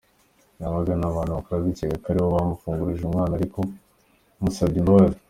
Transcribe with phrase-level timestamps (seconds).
[0.59, 3.59] Yabanaga n’aba bantu abicyeka ko aribo bamufungishirije umwana, ariko
[4.41, 5.17] musabye imbabazi.